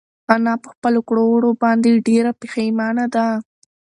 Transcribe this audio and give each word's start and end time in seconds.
انا 0.33 0.53
په 0.63 0.67
خپلو 0.73 0.99
کړو 1.07 1.23
وړو 1.29 1.51
باندې 1.63 2.03
ډېره 2.07 2.31
پښېمانه 2.41 3.05
ده. 3.15 3.27